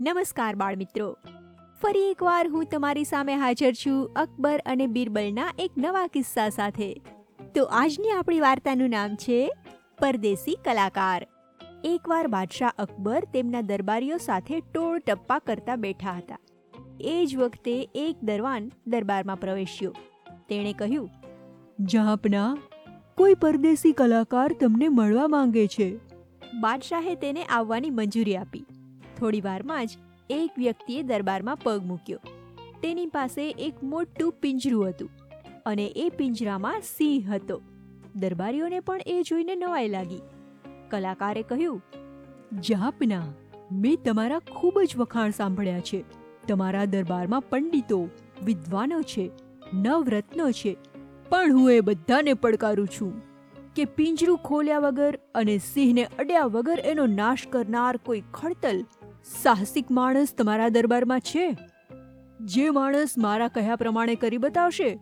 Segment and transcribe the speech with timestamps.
[0.00, 1.16] નમસ્કાર બાળ મિત્રો
[1.82, 7.02] ફરી એકવાર હું તમારી સામે હાજર છું અકબર અને બિરબલના એક નવા કિસ્સા સાથે.
[7.54, 9.50] તો આજની આપણી વાર્તાનું નામ છે,
[10.00, 11.26] પરદેશી કલાકાર.
[11.84, 16.38] એકવાર બાદશાહ અકબર તેમના દરબારીઓ સાથે ટોળ ટપ્પા કરતા બેઠા હતા.
[17.00, 19.94] એ જ વખતે એક દરવાન દરબારમાં પ્રવેશ્યો.
[20.48, 21.10] તેણે કહ્યું
[21.80, 22.58] જહાપના
[23.14, 25.96] કોઈ પરદેશી કલાકાર તમને મળવા માંગે છે.
[26.60, 28.66] બાદશાહે તેને આવવાની મંજૂરી આપી.
[29.18, 29.98] થોડી વારમાં જ
[30.30, 32.20] એક વ્યક્તિએ દરબારમાં પગ મૂક્યો.
[32.82, 35.10] તેની પાસે એક મોટું પિંજરું હતું
[35.66, 37.60] અને એ પિંજરામાં સિંહ હતો.
[38.16, 40.20] દરબારીઓને પણ એ જોઈને નવાઈ લાગી.
[40.90, 41.82] કલાકારે કહ્યું,
[42.60, 43.22] જાપના,
[43.72, 46.04] મેં તમારા ખૂબ જ વખાણ સાંભળ્યા છે.
[46.48, 48.08] તમારા દરબારમાં પંડિતો,
[48.44, 49.30] વિદ્વાનો છે,
[49.74, 50.76] નવરત્નો છે,
[51.28, 53.22] પણ હું એ બધાને પડકારું છું
[53.76, 58.84] કે પિંજરું ખોલ્યા વગર અને સિંહને અડ્યા વગર એનો નાશ કરનાર કોઈ ખડતલ
[59.24, 61.58] સાહસિક માણસ તમારા દરબારમાં છે.
[62.40, 64.98] જે માણસ મારા કહ્યા પ્રમાણે કરી બતાવશે,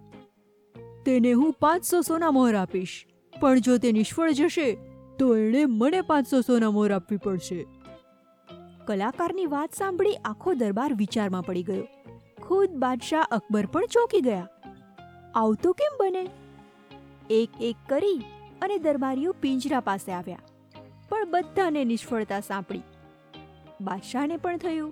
[1.06, 3.06] તેને હું પાંચસો સોના મોહર આપીશ.
[3.41, 4.78] પણ જો તે નિષ્ફળ જશે,
[5.19, 7.66] તો એણે મને પાંચસો સોના મોહર આપવી પડશે.
[8.84, 11.86] કલાકારની વાત સાંભળી આખો દરબાર વિચારમાં પડી ગયો.
[12.42, 14.48] ખુદ બાદશાહ અકબર પણ ચોંકી ગયા.
[15.34, 16.28] આવું તો કેમ બને?
[17.30, 18.22] એક એક કરી
[18.62, 20.39] અને દરબારીઓ પિંજરા પાસે આવ્યા.
[21.08, 22.83] પણ બધાને નિષ્ફળતા સાંપડી.
[23.83, 24.91] બાદશાહને પણ થયું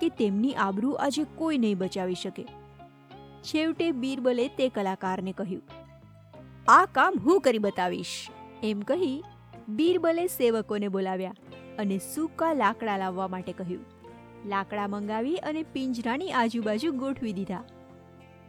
[0.00, 2.44] કે તેમની આબરૂ આજે કોઈ નહીં બચાવી શકે.
[3.44, 5.62] છેવટે બીરબલે તે કલાકારને કહ્યું,
[6.68, 8.14] આ કામ હું કરી બતાવીશ.
[8.62, 9.14] એમ કહી
[9.76, 13.84] બીરબલે સેવકોને બોલાવ્યા અને સૂકા લાકડા લાવવા માટે કહ્યું,
[14.46, 17.62] લાકડા મંગાવી અને પિંજરાની આજુબાજુ ગોઠવી દીધા.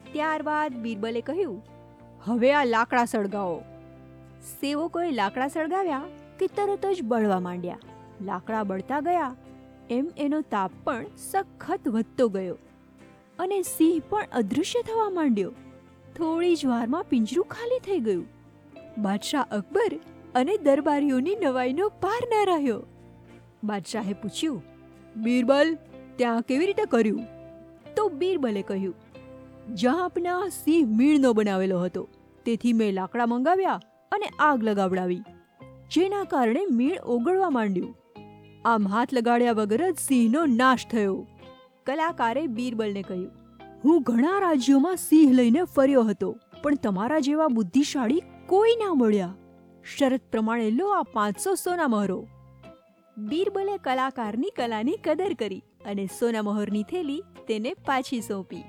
[0.09, 1.61] ત્યારબાદ બીરબલે કહ્યું,
[2.25, 3.57] હવે આ લાકડા સળગાવો.
[4.52, 7.81] સેવકોએ લાકડા સળગાવ્યા કે તરત જ બળવા માંડ્યા.
[8.22, 9.31] લાકડા બળતા ગયા
[9.89, 12.57] એમ એનો તાપ પણ સખત વધતો ગયો.
[13.39, 15.51] અને સિંહ પણ અદૃશ્ય થવા માંડ્યો.
[16.17, 18.25] થોડી જ વારમાં પિંજરું ખાલી થઈ ગયું.
[18.97, 19.99] બાદશાહ અકબર
[20.35, 22.79] અને દરબારીઓની નવાઈનો પાર ન રહ્યો.
[23.63, 24.63] બાદશાહે પૂછ્યું,
[25.16, 25.77] બીરબલ,
[26.16, 27.25] ત્યાં કેવી રીતે કર્યું?
[27.95, 28.95] તો બીરબલે કહ્યું
[29.75, 32.09] જહાપના સિંહ મીણનો બનાવેલો હતો,
[32.45, 33.79] તેથી મેં લાકડા મંગાવ્યા
[34.11, 35.23] અને આગ લગાવડાવી,
[35.91, 37.95] જેના કારણે મીણ ઓગળવા માંડ્યું.
[38.66, 41.16] આમ હાથ લગાડ્યા વગર જ સિંહનો નાશ થયો.
[41.85, 43.31] કલાકારે બીરબલને કહ્યું,
[43.84, 46.29] હું ઘણા રાજ્યોમાં સિંહ લઈને ફર્યો હતો,
[46.62, 49.34] પણ તમારા જેવા બુદ્ધિશાળી કોઈ ના મળ્યા.
[49.96, 52.19] શરત પ્રમાણે લો આ પાંચસો સોના મહોરો.
[53.18, 58.63] બીરબલે કલાકારની કલાની કદર કરી અને સોના મહોરની થેલી તેને પાછી સોંપી.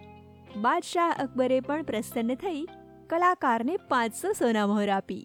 [0.56, 2.64] બાદશાહ અકબરે પણ પ્રસન્ન થઈ
[3.10, 5.22] કલાકારને પાંચસો સોના મહોર આપી.